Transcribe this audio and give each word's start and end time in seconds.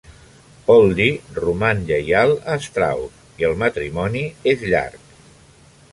Poldi 0.69 1.05
roman 1.41 1.83
lleial 1.91 2.33
a 2.53 2.57
Strauss 2.69 3.21
i 3.43 3.49
el 3.51 3.55
matrimoni 3.65 4.25
és 4.57 4.69
llarg. 4.73 5.17